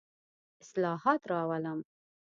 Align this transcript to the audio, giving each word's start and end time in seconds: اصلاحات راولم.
اصلاحات 0.61 1.21
راولم. 1.31 1.79